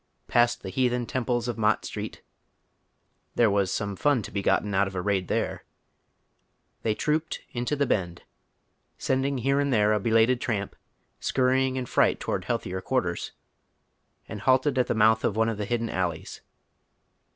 [0.27, 2.23] Past the heathen temples of Mott Street—
[3.35, 5.63] there was some fun to be gotten out of a raid there—
[6.83, 8.23] tliey trooped, into" the Bend,"
[8.97, 10.75] send ing here and there a belated tramp
[11.19, 13.31] scurrying in fright tow ard healthier quartei s,
[14.27, 16.41] and halted at the mouth of one of the hidden alleys.